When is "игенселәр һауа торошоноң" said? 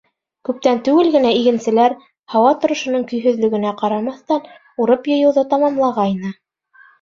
1.39-3.03